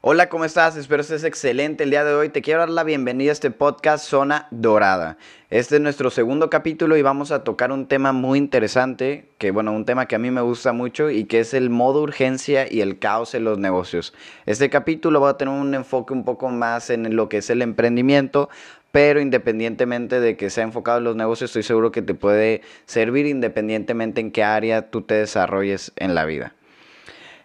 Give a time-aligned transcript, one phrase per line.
[0.00, 0.76] Hola, ¿cómo estás?
[0.76, 2.28] Espero estés excelente el día de hoy.
[2.28, 5.18] Te quiero dar la bienvenida a este podcast Zona Dorada.
[5.50, 9.72] Este es nuestro segundo capítulo y vamos a tocar un tema muy interesante, que bueno,
[9.72, 12.80] un tema que a mí me gusta mucho y que es el modo urgencia y
[12.80, 14.14] el caos en los negocios.
[14.46, 17.60] Este capítulo va a tener un enfoque un poco más en lo que es el
[17.60, 18.50] emprendimiento,
[18.92, 23.26] pero independientemente de que sea enfocado en los negocios, estoy seguro que te puede servir
[23.26, 26.54] independientemente en qué área tú te desarrolles en la vida.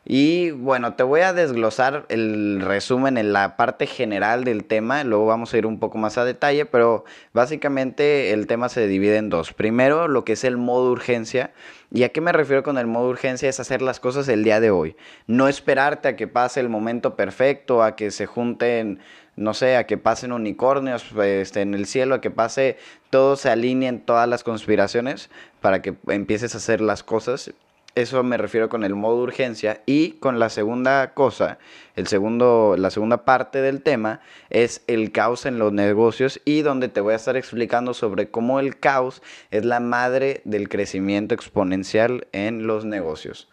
[0.06, 5.28] Y bueno, te voy a desglosar el resumen en la parte general del tema, luego
[5.28, 9.30] vamos a ir un poco más a detalle, pero básicamente el tema se divide en
[9.30, 9.54] dos.
[9.54, 11.54] Primero, lo que es el modo urgencia.
[11.90, 13.48] ¿Y a qué me refiero con el modo urgencia?
[13.48, 14.98] Es hacer las cosas el día de hoy.
[15.28, 19.00] No esperarte a que pase el momento perfecto, a que se junten,
[19.38, 22.78] no sé, a que pasen unicornios este, en el cielo, a que pase,
[23.10, 25.30] todo se alineen todas las conspiraciones
[25.62, 27.54] para que empieces a hacer las cosas
[27.96, 29.82] eso me refiero con el modo urgencia.
[29.86, 31.60] Y con la segunda cosa,
[31.96, 36.90] el segundo, la segunda parte del tema es el caos en los negocios y donde
[36.90, 42.28] te voy a estar explicando sobre cómo el caos es la madre del crecimiento exponencial
[42.32, 43.50] en los negocios.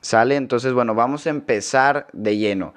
[0.00, 0.36] ¿Sale?
[0.36, 2.74] Entonces, bueno, vamos a empezar de lleno.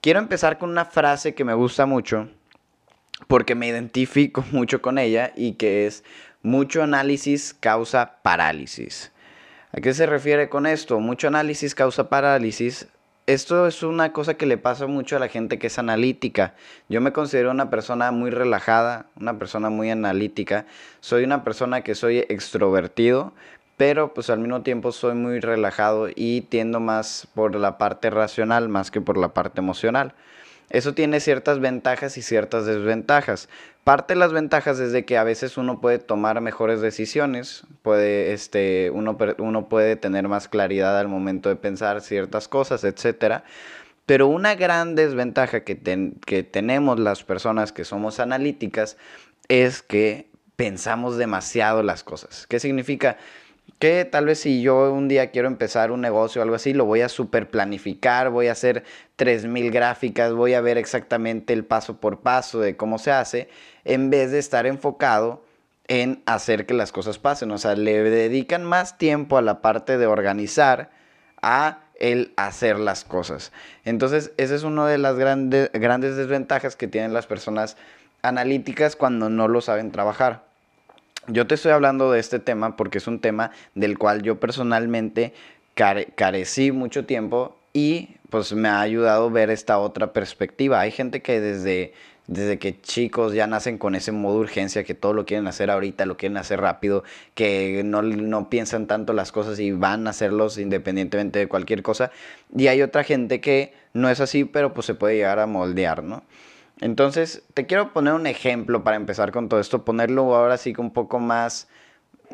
[0.00, 2.28] Quiero empezar con una frase que me gusta mucho
[3.26, 6.04] porque me identifico mucho con ella y que es
[6.42, 9.12] mucho análisis causa parálisis.
[9.76, 11.00] ¿A qué se refiere con esto?
[11.00, 12.88] Mucho análisis causa parálisis.
[13.26, 16.54] Esto es una cosa que le pasa mucho a la gente que es analítica.
[16.88, 20.64] Yo me considero una persona muy relajada, una persona muy analítica.
[21.00, 23.34] Soy una persona que soy extrovertido,
[23.76, 28.70] pero pues al mismo tiempo soy muy relajado y tiendo más por la parte racional
[28.70, 30.14] más que por la parte emocional.
[30.70, 33.48] Eso tiene ciertas ventajas y ciertas desventajas.
[33.84, 38.32] Parte de las ventajas es de que a veces uno puede tomar mejores decisiones, puede,
[38.32, 43.42] este, uno, uno puede tener más claridad al momento de pensar ciertas cosas, etc.
[44.06, 45.78] Pero una gran desventaja que,
[46.26, 48.96] que tenemos las personas que somos analíticas
[49.48, 52.46] es que pensamos demasiado las cosas.
[52.48, 53.18] ¿Qué significa?
[53.78, 56.84] Que tal vez si yo un día quiero empezar un negocio o algo así, lo
[56.86, 58.84] voy a super planificar, voy a hacer
[59.16, 63.48] 3000 gráficas, voy a ver exactamente el paso por paso de cómo se hace,
[63.84, 65.44] en vez de estar enfocado
[65.88, 67.50] en hacer que las cosas pasen.
[67.50, 70.90] O sea, le dedican más tiempo a la parte de organizar
[71.42, 73.52] a el hacer las cosas.
[73.84, 77.76] Entonces, esa es una de las grandes, grandes desventajas que tienen las personas
[78.22, 80.45] analíticas cuando no lo saben trabajar.
[81.28, 85.32] Yo te estoy hablando de este tema porque es un tema del cual yo personalmente
[85.74, 90.80] carecí mucho tiempo y pues me ha ayudado ver esta otra perspectiva.
[90.80, 91.94] Hay gente que desde,
[92.28, 96.06] desde que chicos ya nacen con ese modo urgencia, que todo lo quieren hacer ahorita,
[96.06, 97.02] lo quieren hacer rápido,
[97.34, 102.12] que no, no piensan tanto las cosas y van a hacerlos independientemente de cualquier cosa.
[102.56, 106.02] Y hay otra gente que no es así, pero pues se puede llegar a moldear,
[106.04, 106.22] ¿no?
[106.80, 110.92] Entonces, te quiero poner un ejemplo para empezar con todo esto, ponerlo ahora sí un
[110.92, 111.68] poco más,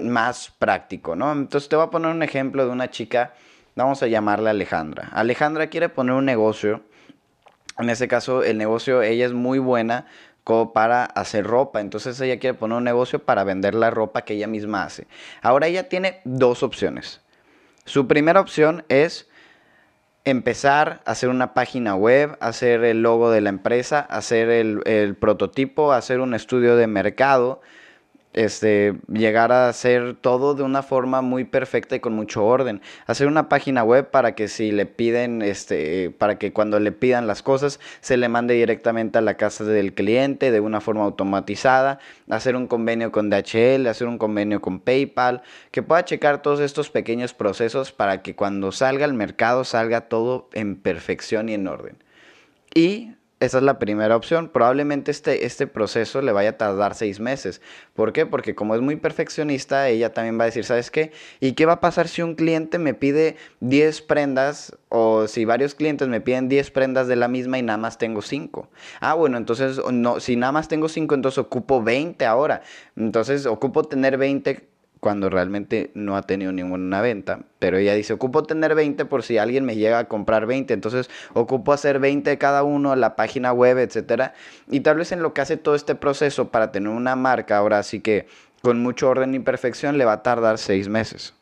[0.00, 1.32] más práctico, ¿no?
[1.32, 3.34] Entonces, te voy a poner un ejemplo de una chica,
[3.76, 5.10] vamos a llamarla Alejandra.
[5.12, 6.82] Alejandra quiere poner un negocio,
[7.78, 10.06] en ese caso, el negocio, ella es muy buena
[10.44, 11.80] como para hacer ropa.
[11.80, 15.06] Entonces ella quiere poner un negocio para vender la ropa que ella misma hace.
[15.40, 17.20] Ahora ella tiene dos opciones.
[17.84, 19.28] Su primera opción es
[20.24, 25.16] empezar a hacer una página web, hacer el logo de la empresa, hacer el, el
[25.16, 27.60] prototipo, hacer un estudio de mercado,
[28.32, 32.80] este, llegar a hacer todo de una forma muy perfecta y con mucho orden.
[33.06, 37.26] Hacer una página web para que si le piden, este, para que cuando le pidan
[37.26, 41.98] las cosas se le mande directamente a la casa del cliente de una forma automatizada.
[42.30, 46.90] Hacer un convenio con DHL, hacer un convenio con PayPal, que pueda checar todos estos
[46.90, 51.96] pequeños procesos para que cuando salga al mercado salga todo en perfección y en orden.
[52.74, 54.48] Y esa es la primera opción.
[54.48, 57.60] Probablemente este, este proceso le vaya a tardar seis meses.
[57.92, 58.24] ¿Por qué?
[58.24, 61.10] Porque como es muy perfeccionista, ella también va a decir, ¿sabes qué?
[61.40, 65.74] ¿Y qué va a pasar si un cliente me pide 10 prendas o si varios
[65.74, 68.68] clientes me piden 10 prendas de la misma y nada más tengo 5?
[69.00, 72.62] Ah, bueno, entonces no, si nada más tengo 5, entonces ocupo 20 ahora.
[72.94, 74.71] Entonces ocupo tener 20
[75.02, 77.40] cuando realmente no ha tenido ninguna venta.
[77.58, 80.72] Pero ella dice, ocupo tener 20 por si alguien me llega a comprar 20.
[80.72, 84.30] Entonces ocupo hacer 20 cada uno, la página web, etc.
[84.70, 87.82] Y tal vez en lo que hace todo este proceso para tener una marca, ahora
[87.82, 88.28] sí que
[88.62, 91.34] con mucho orden y perfección, le va a tardar 6 meses.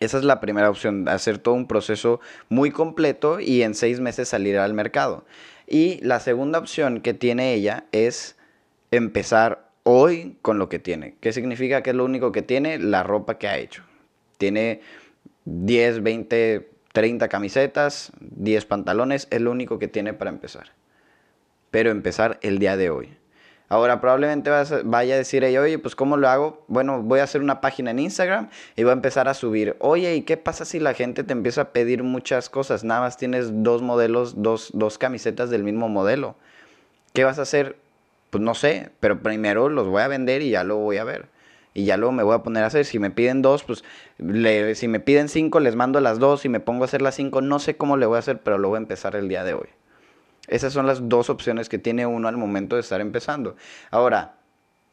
[0.00, 2.20] Esa es la primera opción, hacer todo un proceso
[2.50, 5.24] muy completo y en 6 meses salir al mercado.
[5.66, 8.36] Y la segunda opción que tiene ella es
[8.90, 11.16] empezar hoy con lo que tiene.
[11.20, 12.78] ¿Qué significa que es lo único que tiene?
[12.78, 13.82] La ropa que ha hecho.
[14.38, 14.80] Tiene
[15.44, 20.72] 10, 20, 30 camisetas, 10 pantalones, es lo único que tiene para empezar.
[21.70, 23.16] Pero empezar el día de hoy.
[23.72, 24.50] Ahora probablemente
[24.84, 26.62] vaya a decir ella, oye, pues ¿cómo lo hago?
[26.68, 29.76] Bueno, voy a hacer una página en Instagram y voy a empezar a subir.
[29.78, 32.84] Oye, ¿y qué pasa si la gente te empieza a pedir muchas cosas?
[32.84, 36.36] Nada más tienes dos modelos, dos, dos camisetas del mismo modelo.
[37.14, 37.76] ¿Qué vas a hacer?
[38.32, 41.28] Pues no sé, pero primero los voy a vender y ya lo voy a ver.
[41.74, 42.86] Y ya luego me voy a poner a hacer.
[42.86, 43.84] Si me piden dos, pues
[44.74, 47.42] si me piden cinco, les mando las dos y me pongo a hacer las cinco.
[47.42, 49.52] No sé cómo le voy a hacer, pero lo voy a empezar el día de
[49.52, 49.68] hoy.
[50.48, 53.54] Esas son las dos opciones que tiene uno al momento de estar empezando.
[53.90, 54.36] Ahora,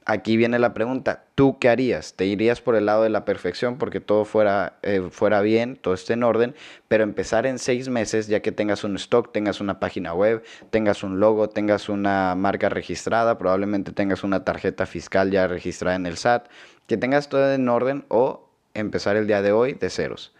[0.09, 2.15] aquí viene la pregunta, ¿tú qué harías?
[2.15, 5.93] ¿Te irías por el lado de la perfección porque todo fuera, eh, fuera bien, todo
[5.93, 6.55] esté en orden,
[6.87, 11.03] pero empezar en seis meses ya que tengas un stock, tengas una página web, tengas
[11.03, 16.17] un logo, tengas una marca registrada, probablemente tengas una tarjeta fiscal ya registrada en el
[16.17, 16.47] SAT,
[16.87, 20.33] que tengas todo en orden o empezar el día de hoy de ceros?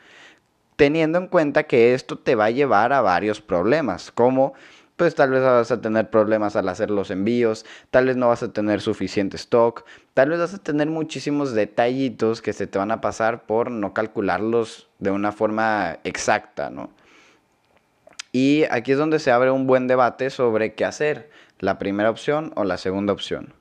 [0.77, 4.53] Teniendo en cuenta que esto te va a llevar a varios problemas, como
[4.99, 8.43] pues tal vez vas a tener problemas al hacer los envíos, tal vez no vas
[8.43, 12.91] a tener suficiente stock, tal vez vas a tener muchísimos detallitos que se te van
[12.91, 16.89] a pasar por no calcularlos de una forma exacta, ¿no?
[18.33, 21.29] Y aquí es donde se abre un buen debate sobre qué hacer,
[21.59, 23.53] la primera opción o la segunda opción.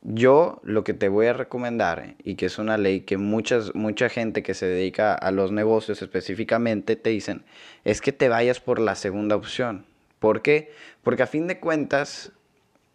[0.00, 4.08] Yo lo que te voy a recomendar, y que es una ley que muchas, mucha
[4.08, 7.44] gente que se dedica a los negocios específicamente te dicen,
[7.84, 9.84] es que te vayas por la segunda opción.
[10.24, 10.72] ¿Por qué?
[11.02, 12.32] Porque a fin de cuentas,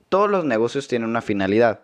[0.09, 1.81] todos los negocios tienen una finalidad.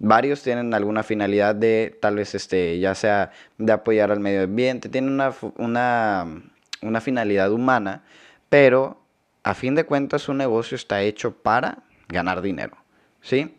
[0.00, 4.88] Varios tienen alguna finalidad de, tal vez, este, ya sea de apoyar al medio ambiente,
[4.88, 6.42] tienen una, una,
[6.82, 8.02] una finalidad humana,
[8.48, 9.00] pero
[9.44, 12.76] a fin de cuentas un negocio está hecho para ganar dinero,
[13.20, 13.54] ¿sí?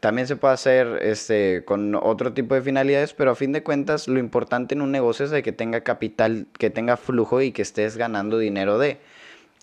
[0.00, 4.08] También se puede hacer este, con otro tipo de finalidades, pero a fin de cuentas
[4.08, 7.62] lo importante en un negocio es de que tenga capital, que tenga flujo y que
[7.62, 8.98] estés ganando dinero de.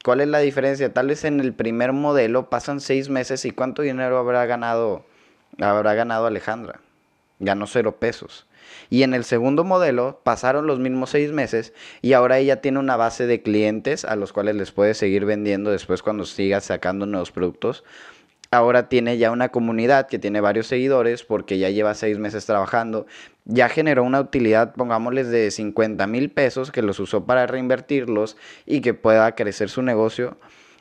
[0.04, 0.92] ¿Cuál es la diferencia?
[0.92, 5.06] Tal vez en el primer modelo pasan seis meses y cuánto dinero habrá ganado,
[5.62, 6.82] habrá ganado Alejandra.
[7.40, 8.46] Ganó cero pesos.
[8.90, 12.98] Y en el segundo modelo pasaron los mismos seis meses y ahora ella tiene una
[12.98, 17.32] base de clientes a los cuales les puede seguir vendiendo después cuando siga sacando nuevos
[17.32, 17.86] productos
[18.54, 23.06] ahora tiene ya una comunidad que tiene varios seguidores porque ya lleva seis meses trabajando.
[23.46, 28.82] Ya generó una utilidad, pongámosles, de 50 mil pesos que los usó para reinvertirlos y
[28.82, 30.38] que pueda crecer su negocio.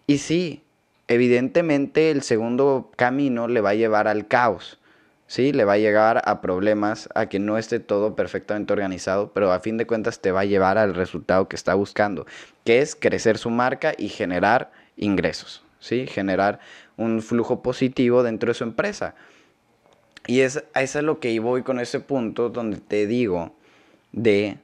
[0.07, 0.63] Y sí,
[1.09, 4.79] evidentemente el segundo camino le va a llevar al caos.
[5.27, 9.51] Sí, le va a llegar a problemas, a que no esté todo perfectamente organizado, pero
[9.51, 12.27] a fin de cuentas te va a llevar al resultado que está buscando,
[12.65, 16.07] que es crecer su marca y generar ingresos, ¿sí?
[16.07, 16.61] Generar
[16.97, 19.15] un flujo positivo dentro de su empresa.
[20.27, 23.55] Y es, eso es lo que voy con ese punto donde te digo
[24.13, 24.59] de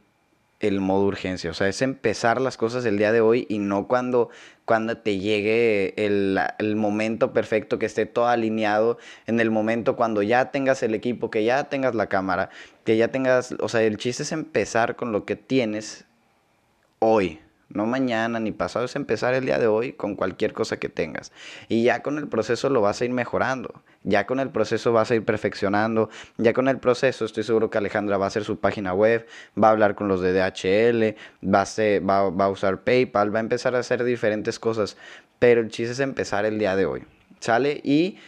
[0.61, 1.51] el modo urgencia.
[1.51, 4.31] O sea, es empezar las cosas el día de hoy y no cuando,
[4.65, 10.23] cuando te llegue el, el, momento perfecto, que esté todo alineado, en el momento cuando
[10.23, 12.51] ya tengas el equipo, que ya tengas la cámara,
[12.85, 16.07] que ya tengas, o sea, el chiste es empezar con lo que tienes
[16.99, 20.89] hoy no mañana ni pasado, es empezar el día de hoy con cualquier cosa que
[20.89, 21.33] tengas.
[21.69, 25.11] Y ya con el proceso lo vas a ir mejorando, ya con el proceso vas
[25.11, 28.59] a ir perfeccionando, ya con el proceso estoy seguro que Alejandra va a hacer su
[28.59, 29.27] página web,
[29.63, 31.17] va a hablar con los de DHL,
[31.47, 34.97] va a, va, a usar PayPal, va a empezar a hacer diferentes cosas,
[35.39, 37.05] pero el chiste es empezar el día de hoy,
[37.41, 37.81] ¿sale?
[37.85, 38.19] Y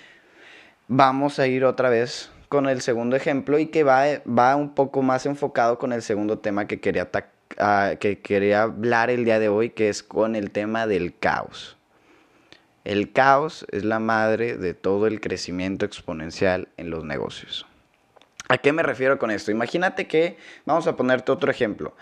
[0.87, 5.03] vamos a ir otra vez con el segundo ejemplo y que va, va un poco
[5.03, 7.40] más enfocado con el segundo tema que quería atacar
[7.99, 11.77] que quería hablar el día de hoy, que es con el tema del caos.
[12.85, 17.67] El caos es la madre de todo el crecimiento exponencial en los negocios.
[18.49, 19.51] ¿A qué me refiero con esto?
[19.51, 21.95] Imagínate que, vamos a ponerte otro ejemplo.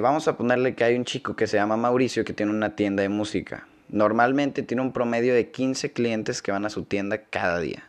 [0.00, 3.02] Vamos a ponerle que hay un chico que se llama Mauricio que tiene una tienda
[3.02, 3.66] de música.
[3.88, 7.88] Normalmente tiene un promedio de 15 clientes que van a su tienda cada día.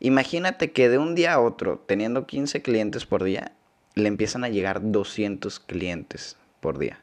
[0.00, 3.52] Imagínate que de un día a otro, teniendo 15 clientes por día,
[3.98, 7.00] le empiezan a llegar 200 clientes por día.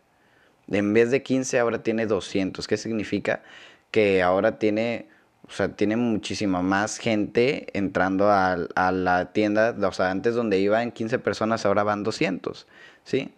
[0.69, 2.67] En vez de 15 ahora tiene 200.
[2.67, 3.43] ¿Qué significa?
[3.91, 5.07] Que ahora tiene,
[5.47, 8.57] o sea, tiene muchísima más gente entrando a,
[8.91, 9.75] la tienda.
[9.87, 12.67] O sea, antes donde iban 15 personas, ahora van 200.
[13.03, 13.33] ¿Sí?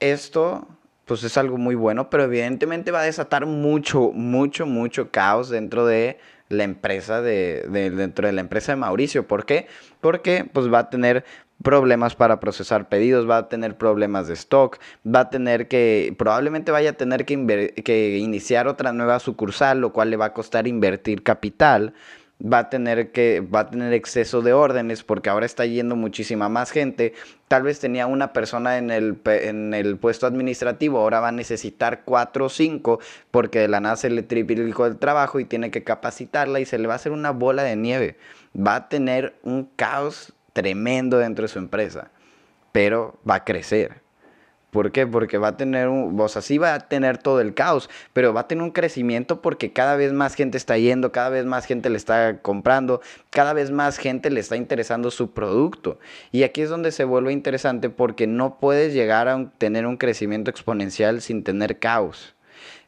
[0.00, 0.66] Esto
[1.04, 5.84] pues es algo muy bueno, pero evidentemente va a desatar mucho, mucho, mucho caos dentro
[5.84, 9.26] de la empresa de, de, dentro de la empresa de Mauricio.
[9.26, 9.66] ¿Por qué?
[10.00, 11.24] Porque pues va a tener
[11.62, 16.72] problemas para procesar pedidos, va a tener problemas de stock, va a tener que, probablemente
[16.72, 21.22] vaya a tener que, iniciar otra nueva sucursal, lo cual le va a costar invertir
[21.22, 21.94] capital
[22.42, 26.48] va a tener que va a tener exceso de órdenes porque ahora está yendo muchísima
[26.48, 27.12] más gente.
[27.48, 32.02] Tal vez tenía una persona en el, en el puesto administrativo, ahora va a necesitar
[32.06, 32.98] cuatro o cinco
[33.30, 36.78] porque de la nada se le triplicó el trabajo y tiene que capacitarla y se
[36.78, 38.16] le va a hacer una bola de nieve.
[38.56, 42.10] Va a tener un caos tremendo dentro de su empresa,
[42.72, 44.02] pero va a crecer.
[44.70, 45.06] ¿Por qué?
[45.06, 48.42] Porque va a tener un, o sea, va a tener todo el caos, pero va
[48.42, 51.90] a tener un crecimiento porque cada vez más gente está yendo, cada vez más gente
[51.90, 55.98] le está comprando, cada vez más gente le está interesando su producto.
[56.30, 60.50] Y aquí es donde se vuelve interesante porque no puedes llegar a tener un crecimiento
[60.50, 62.36] exponencial sin tener caos.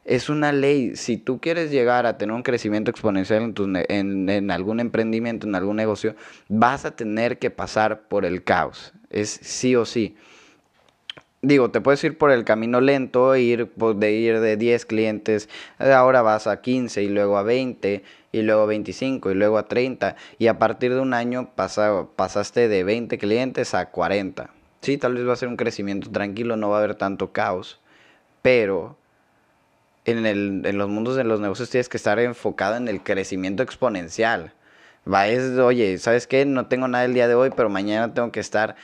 [0.05, 0.95] Es una ley.
[0.95, 3.53] Si tú quieres llegar a tener un crecimiento exponencial
[3.87, 6.15] en, algún emprendimiento, en algún negocio,
[6.49, 8.93] vas a tener que pasar por el caos.
[9.09, 10.15] Es sí o sí
[11.43, 15.49] digo, te puedes ir por el camino lento, ir pues, de ir de 10 clientes,
[15.77, 19.67] ahora vas a 15 y luego a 20 y luego a 25 y luego a
[19.67, 24.49] 30 y a partir de un año pasa, pasaste de 20 clientes a 40.
[24.81, 27.79] Sí, tal vez va a ser un crecimiento tranquilo, no va a haber tanto caos,
[28.41, 28.97] pero
[30.05, 33.63] en, el, en los mundos de los negocios tienes que estar enfocado en el crecimiento
[33.63, 34.53] exponencial.
[35.11, 36.45] Va, es, oye, ¿sabes qué?
[36.45, 38.75] No tengo nada el día de hoy, pero mañana tengo que estar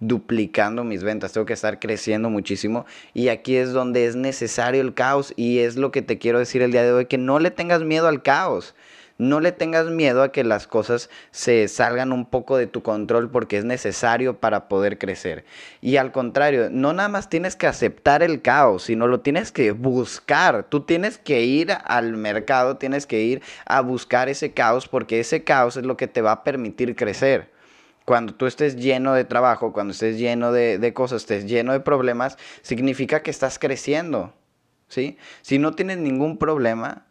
[0.00, 4.92] duplicando mis ventas, tengo que estar creciendo muchísimo y aquí es donde es necesario el
[4.92, 7.50] caos y es lo que te quiero decir el día de hoy, que no le
[7.50, 8.74] tengas miedo al caos.
[9.18, 13.30] No le tengas miedo a que las cosas se salgan un poco de tu control
[13.30, 15.44] porque es necesario para poder crecer.
[15.80, 19.72] Y al contrario, no nada más tienes que aceptar el caos, sino lo tienes que
[19.72, 20.64] buscar.
[20.68, 25.44] Tú tienes que ir al mercado, tienes que ir a buscar ese caos porque ese
[25.44, 27.56] caos es lo que te va a permitir crecer
[28.06, 32.38] cuando tú estés lleno de trabajo, cuando estés lleno de, cosas, estés lleno de problemas,
[32.62, 34.32] significa que estás creciendo,
[34.88, 35.18] ¿sí?
[35.42, 37.04] Si no tienes ningún problema,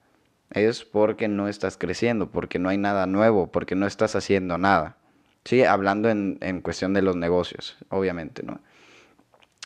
[0.52, 4.98] es porque no estás creciendo, porque no hay nada nuevo, porque no estás haciendo nada,
[5.44, 5.64] ¿sí?
[5.64, 8.60] Hablando en, en cuestión de los negocios, obviamente, ¿no?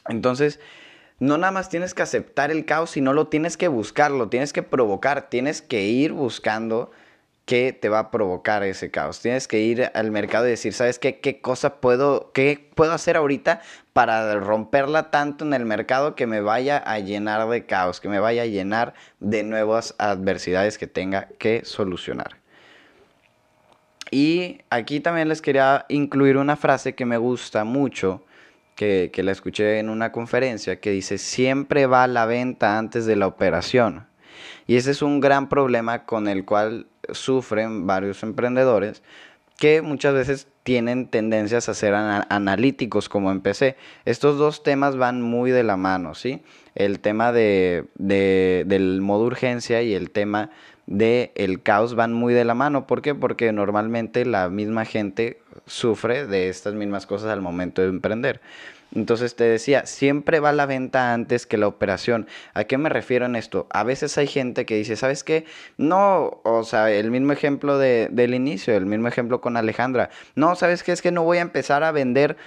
[0.08, 0.60] Entonces,
[1.20, 4.54] no nada más tienes que aceptar el caos, sino lo tienes que buscar, lo tienes
[4.54, 6.92] que provocar, tienes que ir buscando
[7.50, 9.22] qué te va a provocar ese caos.
[9.22, 11.20] Tienes que ir al mercado y decir, ¿sabes qué?
[11.20, 16.42] ¿Qué cosa puedo, qué puedo hacer ahorita para romperla tanto en el mercado que me
[16.42, 21.30] vaya a llenar de caos, que me vaya a llenar de nuevas adversidades que tenga
[21.40, 22.38] que solucionar?
[24.12, 28.24] Y aquí también les quería incluir una frase que me gusta mucho,
[28.76, 33.16] que, que la escuché en una conferencia, que dice, siempre va la venta antes de
[33.16, 34.09] la operación.
[34.68, 39.02] Y ese es un gran problema con el cual sufren varios emprendedores
[39.60, 43.76] que muchas veces tienen tendencias a ser analíticos como empecé.
[44.06, 46.42] Estos dos temas van muy de la mano, ¿sí?
[46.76, 50.50] El tema de, del modo urgencia y el tema
[50.88, 52.88] del el caos van muy de la mano.
[52.88, 53.14] ¿Por qué?
[53.16, 58.40] Porque normalmente la misma gente sufre de estas mismas cosas al momento de emprender.
[58.96, 62.28] Entonces te decía, siempre va la venta antes que la operación.
[62.54, 63.68] ¿A qué me refiero en esto?
[63.70, 65.46] A veces hay gente que dice, ¿sabes qué?
[65.78, 70.10] No, o sea, el mismo ejemplo de, del inicio, el mismo ejemplo con Alejandra.
[70.36, 70.92] No, ¿sabes qué?
[70.92, 72.38] Es que no voy a empezar a vender.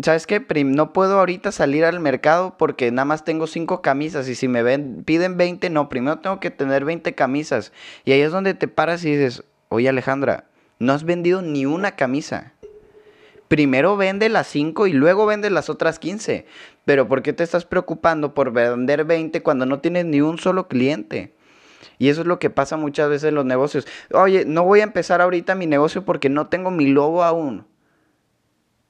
[0.00, 0.44] ¿Sabes qué?
[0.64, 4.62] No puedo ahorita salir al mercado porque nada más tengo cinco camisas y si me
[4.62, 7.72] ven, piden 20, no, primero tengo que tener 20 camisas.
[8.04, 10.44] Y ahí es donde te paras y dices, oye Alejandra,
[10.78, 12.52] no has vendido ni una camisa
[13.48, 16.46] primero vende las 5 y luego vende las otras 15.
[16.84, 20.68] Pero ¿por qué te estás preocupando por vender 20 cuando no tienes ni un solo
[20.68, 21.34] cliente?
[21.98, 23.86] Y eso es lo que pasa muchas veces en los negocios.
[24.12, 27.66] Oye, no voy a empezar ahorita mi negocio porque no tengo mi logo aún.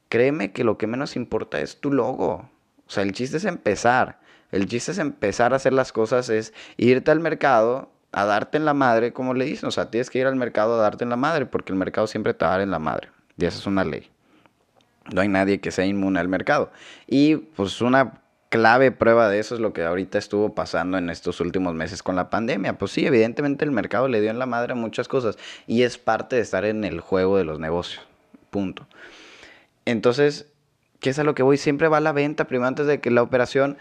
[0.09, 2.50] Créeme que lo que menos importa es tu logo.
[2.87, 4.21] O sea, el chiste es empezar.
[4.50, 8.65] El chiste es empezar a hacer las cosas, es irte al mercado, a darte en
[8.65, 9.69] la madre, como le dicen.
[9.69, 12.07] O sea, tienes que ir al mercado a darte en la madre, porque el mercado
[12.07, 13.09] siempre te va a dar en la madre.
[13.37, 14.11] Y esa es una ley.
[15.12, 16.71] No hay nadie que sea inmune al mercado.
[17.07, 21.41] Y pues una clave prueba de eso es lo que ahorita estuvo pasando en estos
[21.41, 22.79] últimos meses con la pandemia.
[22.79, 26.37] Pues sí, evidentemente el mercado le dio en la madre muchas cosas y es parte
[26.37, 28.07] de estar en el juego de los negocios.
[28.50, 28.87] Punto.
[29.85, 30.47] Entonces,
[31.00, 31.57] ¿qué es a lo que voy?
[31.57, 33.79] Siempre va a la venta primero antes de que la operación.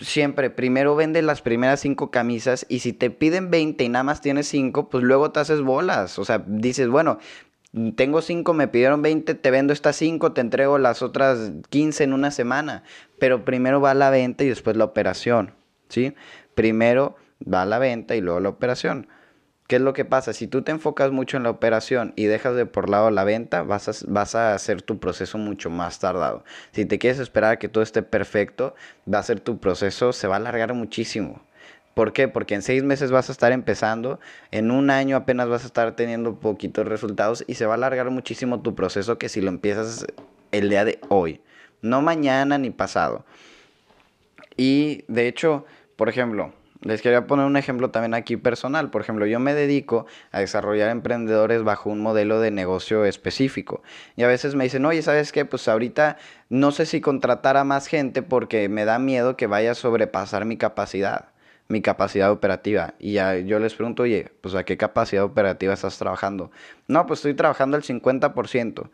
[0.00, 4.20] Siempre, primero vende las primeras cinco camisas y si te piden 20 y nada más
[4.20, 6.20] tienes cinco, pues luego te haces bolas.
[6.20, 7.18] O sea, dices, bueno,
[7.96, 12.12] tengo 5, me pidieron 20, te vendo estas 5, te entrego las otras 15 en
[12.12, 12.82] una semana.
[13.18, 15.54] Pero primero va la venta y después la operación,
[15.88, 16.14] ¿sí?
[16.54, 19.08] Primero va la venta y luego la operación.
[19.68, 20.32] ¿Qué es lo que pasa?
[20.32, 23.62] Si tú te enfocas mucho en la operación y dejas de por lado la venta,
[23.62, 26.42] vas a, vas a hacer tu proceso mucho más tardado.
[26.72, 28.74] Si te quieres esperar a que todo esté perfecto,
[29.12, 31.42] va a ser tu proceso, se va a alargar muchísimo.
[31.98, 32.28] ¿Por qué?
[32.28, 34.20] Porque en seis meses vas a estar empezando,
[34.52, 38.08] en un año apenas vas a estar teniendo poquitos resultados y se va a alargar
[38.10, 40.06] muchísimo tu proceso que si lo empiezas
[40.52, 41.40] el día de hoy,
[41.82, 43.24] no mañana ni pasado.
[44.56, 46.52] Y de hecho, por ejemplo,
[46.82, 48.90] les quería poner un ejemplo también aquí personal.
[48.90, 53.82] Por ejemplo, yo me dedico a desarrollar emprendedores bajo un modelo de negocio específico.
[54.14, 55.44] Y a veces me dicen, oye, ¿sabes qué?
[55.44, 56.16] Pues ahorita
[56.48, 60.44] no sé si contratar a más gente porque me da miedo que vaya a sobrepasar
[60.44, 61.30] mi capacidad
[61.68, 62.94] mi capacidad operativa.
[62.98, 66.50] Y ya yo les pregunto, oye, pues a qué capacidad operativa estás trabajando.
[66.86, 68.90] No, pues estoy trabajando el 50%.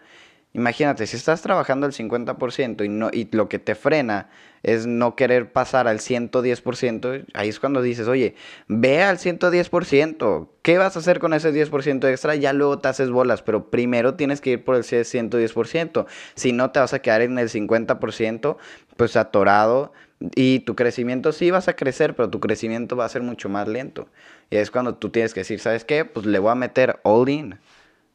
[0.57, 4.29] Imagínate, si estás trabajando el 50% y, no, y lo que te frena
[4.63, 8.37] es no querer pasar al 110%, ahí es cuando dices, oye,
[8.69, 12.37] ve al 110%, ¿qué vas a hacer con ese 10% extra?
[12.37, 16.71] Ya luego te haces bolas, pero primero tienes que ir por el 110%, si no
[16.71, 18.57] te vas a quedar en el 50%,
[18.97, 23.23] pues atorado y tu crecimiento sí vas a crecer, pero tu crecimiento va a ser
[23.23, 24.09] mucho más lento.
[24.51, 26.05] Y es cuando tú tienes que decir, ¿sabes qué?
[26.05, 27.59] Pues le voy a meter all in.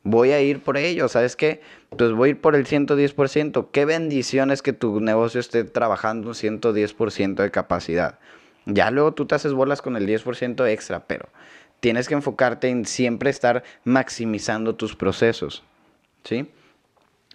[0.03, 1.61] Voy a ir por ello, ¿sabes qué?
[1.95, 3.67] Pues voy a ir por el 110%.
[3.71, 8.17] Qué bendiciones que tu negocio esté trabajando un 110% de capacidad.
[8.65, 11.27] Ya luego tú te haces bolas con el 10% extra, pero
[11.79, 15.63] tienes que enfocarte en siempre estar maximizando tus procesos.
[16.23, 16.49] ¿Sí?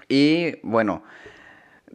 [0.09, 1.03] Y bueno,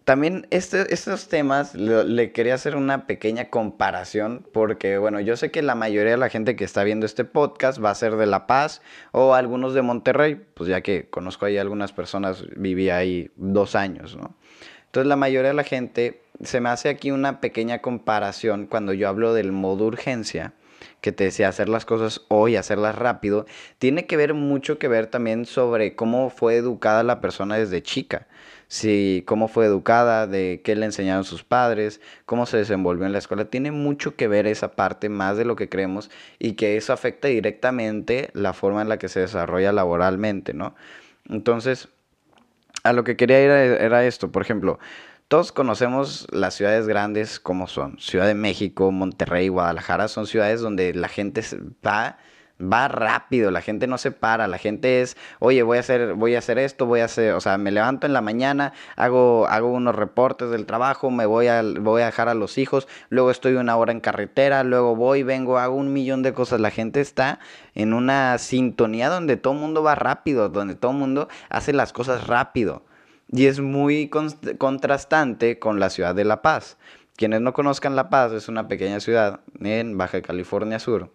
[0.10, 5.62] también este, estos temas le, quería hacer una pequeña comparación porque, bueno, yo sé que
[5.62, 8.48] la mayoría de la gente que está viendo este podcast va a ser de La
[8.48, 8.82] Paz
[9.12, 14.16] o algunos de Monterrey, pues ya que conozco ahí algunas personas, viví ahí dos años,
[14.16, 14.36] ¿no?
[14.86, 19.08] Entonces la mayoría de la gente, se me hace aquí una pequeña comparación cuando yo
[19.08, 20.54] hablo del modo urgencia
[21.02, 23.46] que te decía hacer las cosas hoy, hacerlas rápido,
[23.78, 28.28] tiene que ver mucho que ver también sobre cómo fue educada la persona desde chica
[28.70, 33.18] si cómo fue educada, de qué le enseñaron sus padres, cómo se desenvolvió en la
[33.18, 33.46] escuela.
[33.46, 37.28] Tiene mucho que ver esa parte más de lo que creemos y que eso afecta
[37.28, 40.76] directamente la forma en la que se desarrolla laboralmente, ¿no?
[41.28, 41.90] Entonces,
[42.84, 44.80] a lo que quería ir era esto, por ejemplo,
[45.28, 48.00] todos conocemos las ciudades grandes como son.
[48.00, 51.44] Ciudad de México, Monterrey, Guadalajara son ciudades donde la gente
[51.86, 52.20] va
[52.62, 56.36] va rápido, la gente no se para, la gente es, oye, voy a hacer, voy
[56.36, 59.72] a hacer esto, voy a hacer, o sea, me levanto en la mañana, hago, hago
[59.72, 63.54] unos reportes del trabajo, me voy a, voy a dejar a los hijos, luego estoy
[63.54, 66.60] una hora en carretera, luego voy, vengo, hago un millón de cosas.
[66.60, 67.40] La gente está
[67.76, 71.94] en una sintonía donde todo el mundo va rápido, donde todo el mundo hace las
[71.94, 72.84] cosas rápido.
[73.32, 74.10] Y es muy
[74.58, 76.78] contrastante con la ciudad de La Paz.
[77.16, 81.12] Quienes no conozcan La Paz, es una pequeña ciudad en Baja California Sur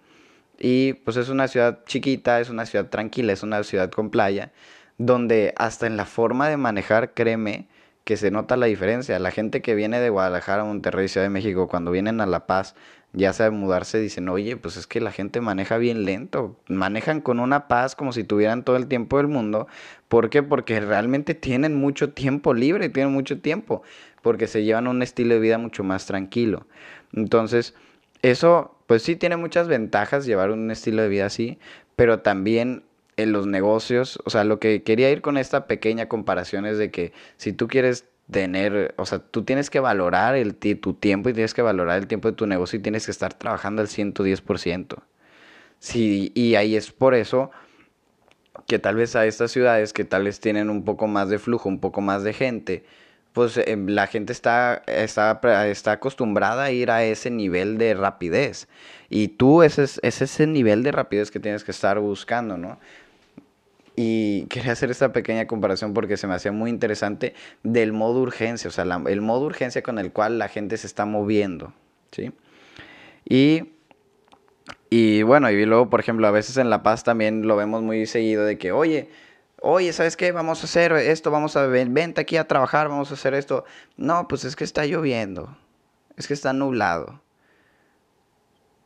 [0.59, 4.53] y pues es una ciudad chiquita, es una ciudad tranquila, es una ciudad con playa,
[4.99, 7.69] donde hasta en la forma de manejar, créeme,
[8.05, 9.19] que se nota la diferencia.
[9.19, 12.75] La gente que viene de Guadalajara, Monterrey, Ciudad de México, cuando vienen a La Paz,
[13.15, 17.39] ya sabe mudarse, dicen, oye, pues es que la gente maneja bien lento, manejan con
[17.39, 19.69] una paz como si tuvieran todo el tiempo del mundo.
[20.09, 20.43] ¿Por qué?
[20.43, 23.83] Porque realmente tienen mucho tiempo libre, tienen mucho tiempo,
[24.21, 26.67] porque se llevan un estilo de vida mucho más tranquilo.
[27.13, 27.75] Entonces,
[28.25, 31.59] eso, pues sí tiene muchas ventajas llevar un estilo de vida así,
[31.95, 32.85] pero también
[33.19, 36.91] en los negocios, o sea, lo que quería ir con esta pequeña comparación es de
[36.91, 41.35] que si tú quieres tener, o sea, tú tienes que valorar el, tu tiempo y
[41.35, 44.97] tienes que valorar el tiempo de tu negocio y tienes que estar trabajando al 110%.
[45.79, 47.51] Sí, y ahí es por eso
[48.67, 51.69] que tal vez a estas ciudades que tal vez tienen un poco más de flujo,
[51.69, 52.85] un poco más de gente,
[53.35, 58.69] pues em, la gente está, está, está, acostumbrada a ir a ese nivel de rapidez.
[59.11, 62.79] Y tú ese es, ese nivel de rapidez que tienes que estar buscando, ¿no?
[63.97, 68.69] Y quería hacer esta pequeña comparación porque se me hacía muy interesante del modo urgencia,
[68.69, 71.73] o sea, el modo urgencia con el cual la gente se está moviendo,
[72.13, 72.31] ¿sí?
[73.29, 73.73] Y,
[74.91, 78.07] y bueno, y luego, por ejemplo, a veces en La Paz también lo vemos muy
[78.07, 79.09] seguido de que, oye,
[79.65, 80.31] oye, ¿sabes qué?
[80.31, 83.65] Vamos a hacer esto, vamos a vente aquí a trabajar, vamos a hacer esto.
[83.97, 85.57] No, pues es que está lloviendo,
[86.17, 87.23] es que está nublado.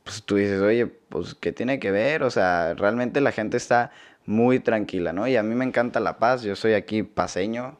[0.05, 2.23] Pues tú dices, oye, pues ¿qué tiene que ver?
[2.23, 3.91] O sea, realmente la gente está
[4.25, 5.27] muy tranquila, ¿no?
[5.27, 7.77] Y a mí me encanta la paz, yo soy aquí paseño,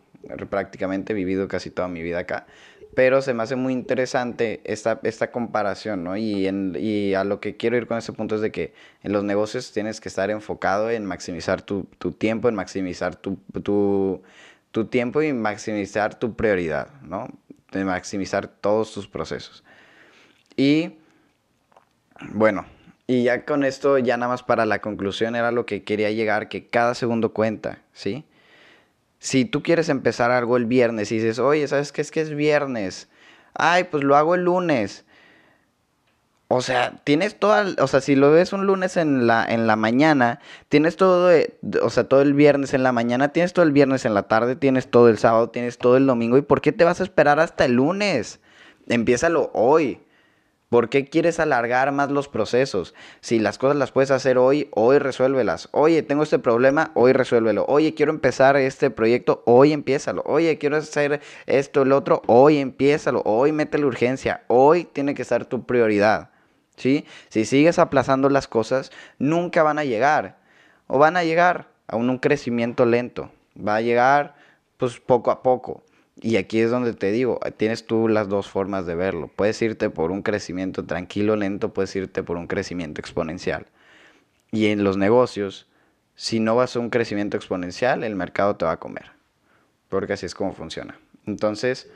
[0.51, 2.47] prácticamente he vivido casi toda mi vida acá
[2.95, 6.17] pero se me hace muy interesante esta, esta comparación, ¿no?
[6.17, 8.73] Y, en, y a lo que quiero ir con este punto es de que
[9.03, 13.39] en los negocios tienes que estar enfocado en maximizar tu, tu tiempo, en maximizar tu,
[13.63, 14.23] tu,
[14.71, 17.29] tu, tiempo y maximizar tu prioridad, ¿no?
[17.73, 19.65] En maximizar todos tus procesos.
[20.57, 20.95] Y
[22.33, 22.67] bueno,
[23.07, 26.49] y ya con esto, ya nada más para la conclusión era lo que quería llegar,
[26.49, 28.25] que cada segundo cuenta, ¿sí?
[29.19, 32.35] Si tú quieres empezar algo el viernes y dices, oye, ¿sabes qué es que es
[32.35, 33.09] viernes?
[33.55, 35.05] Ay, pues lo hago el lunes.
[36.51, 39.77] O sea, tienes toda, o sea, si lo ves un lunes en la, en la
[39.77, 41.31] mañana, tienes todo,
[41.83, 44.57] o sea, todo el viernes en la mañana, tienes todo el viernes en la tarde,
[44.57, 46.39] tienes todo el sábado, tienes todo el domingo.
[46.39, 48.41] ¿Y por qué te vas a esperar hasta el lunes?
[48.89, 50.01] Empiézalo hoy.
[50.69, 52.95] ¿Por qué quieres alargar más los procesos?
[53.23, 55.71] Si las cosas las puedes hacer hoy, hoy resuélvelas.
[55.73, 57.65] Oye, tengo este problema, hoy resuélvelo.
[57.69, 60.23] Oye, quiero empezar este proyecto, hoy empiézalo.
[60.27, 63.23] Oye, quiero hacer esto, el otro, hoy empiézalo.
[63.25, 64.43] Hoy mete la urgencia.
[64.49, 66.31] Hoy tiene que ser tu prioridad.
[66.77, 67.07] ¿Sí?
[67.31, 70.37] Si sigues aplazando las cosas, nunca van a llegar.
[70.87, 73.31] O van a llegar a un crecimiento lento.
[73.57, 74.35] Va a llegar,
[74.77, 75.83] pues, poco a poco.
[76.21, 79.31] Y aquí es donde te digo, tienes tú las dos formas de verlo.
[79.35, 83.67] Puedes irte por un crecimiento tranquilo, lento, puedes irte por un crecimiento exponencial.
[84.51, 85.69] Y en los negocios,
[86.17, 89.13] si no vas a un crecimiento exponencial, el mercado te va a comer.
[89.89, 90.99] Porque así es como funciona.
[91.27, 91.89] Entonces,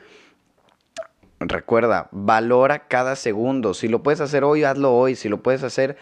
[1.39, 3.73] recuerda, valora cada segundo.
[3.73, 5.15] Si lo puedes hacer hoy, hazlo hoy.
[5.15, 5.97] Si lo puedes hacer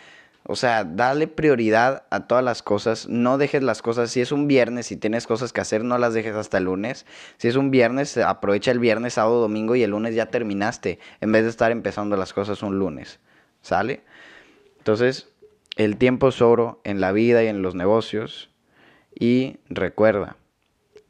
[0.51, 3.07] o sea, dale prioridad a todas las cosas.
[3.07, 4.11] No dejes las cosas.
[4.11, 7.05] Si es un viernes y tienes cosas que hacer, no las dejes hasta el lunes.
[7.37, 10.99] Si es un viernes, aprovecha el viernes, sábado, domingo y el lunes ya terminaste.
[11.21, 13.21] En vez de estar empezando las cosas un lunes.
[13.61, 14.01] ¿Sale?
[14.79, 15.29] Entonces,
[15.77, 18.49] el tiempo es oro en la vida y en los negocios.
[19.17, 20.35] Y recuerda,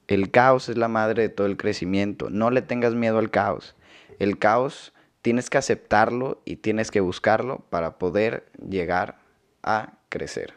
[0.08, 2.30] el caos es la madre de todo el crecimiento.
[2.30, 3.76] No le tengas miedo al caos.
[4.20, 9.21] El caos tienes que aceptarlo y tienes que buscarlo para poder llegar
[9.64, 10.54] a crecer.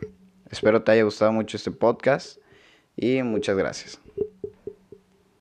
[0.51, 2.39] Espero te haya gustado mucho este podcast
[2.97, 4.04] y muchas gracias.